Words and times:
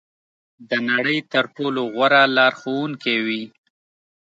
د 0.69 0.71
نړۍ 0.89 1.17
تر 1.33 1.45
ټولو 1.55 1.81
غوره 1.93 2.21
لارښوونکې 2.35 3.15
وي. 3.25 3.43